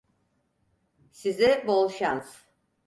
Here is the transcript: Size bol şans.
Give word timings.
Size 1.11 1.63
bol 1.67 1.89
şans. 1.89 2.41